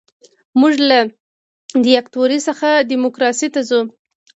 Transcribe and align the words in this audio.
موږ 0.59 0.73
له 0.89 0.99
دیکتاتورۍ 1.85 2.39
څخه 2.47 2.67
ډیموکراسۍ 2.89 3.47
ته 3.55 3.61
ځو. 3.69 3.81